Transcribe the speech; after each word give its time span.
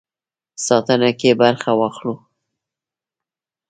ساتنه 0.65 1.09
کې 1.19 1.29
برخه 1.41 1.71
واخلو. 1.79 2.15